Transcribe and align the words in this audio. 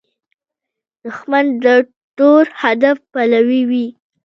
دښمن 1.03 1.45
د 1.63 1.65
تور 2.17 2.43
هدف 2.61 2.97
پلوي 3.11 3.61
وي 3.69 3.87